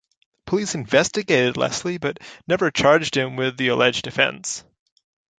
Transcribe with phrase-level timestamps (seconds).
[0.47, 2.17] Police investigated Leslie but
[2.47, 4.63] never charged him with the alleged offence.